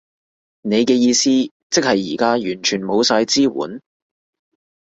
[0.63, 1.47] 你嘅意思即
[1.79, 3.79] 係而家完全冇晒支援？